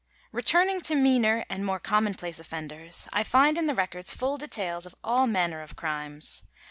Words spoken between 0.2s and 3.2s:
Returning to meaner and more commonplace offenders,